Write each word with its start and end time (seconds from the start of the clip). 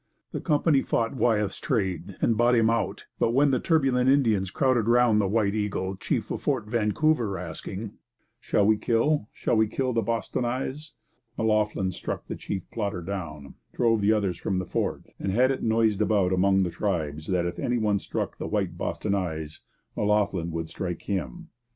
The 0.31 0.41
company 0.41 0.81
fought 0.81 1.13
Wyeth's 1.15 1.59
trade 1.59 2.15
and 2.21 2.35
bought 2.35 2.55
him 2.55 2.71
out; 2.71 3.05
but 3.19 3.35
when 3.35 3.51
the 3.51 3.59
turbulent 3.59 4.09
Indians 4.09 4.49
crowded 4.49 4.87
round 4.87 5.21
the 5.21 5.27
'White 5.27 5.53
Eagle,' 5.53 5.95
chief 5.95 6.31
of 6.31 6.41
Fort 6.41 6.65
Vancouver, 6.65 7.37
asking, 7.37 7.91
'Shall 8.39 8.65
we 8.65 8.77
kill 8.77 9.29
shall 9.31 9.55
we 9.55 9.67
kill 9.67 9.93
the 9.93 10.01
"Bostonnais"?' 10.01 10.93
M'Loughlin 11.37 11.91
struck 11.91 12.25
the 12.25 12.35
chief 12.35 12.67
plotter 12.71 13.03
down, 13.03 13.53
drove 13.73 14.01
the 14.01 14.11
others 14.11 14.39
from 14.39 14.57
the 14.57 14.65
fort, 14.65 15.03
and 15.19 15.31
had 15.33 15.51
it 15.51 15.61
noised 15.61 16.01
about 16.01 16.33
among 16.33 16.63
the 16.63 16.71
tribes 16.71 17.27
that 17.27 17.45
if 17.45 17.59
any 17.59 17.77
one 17.77 17.99
struck 17.99 18.39
the 18.39 18.47
white 18.47 18.75
'Bostonnais,' 18.79 19.59
M'Loughlin 19.95 20.49
would 20.49 20.67
strike 20.67 21.03
him. 21.03 21.49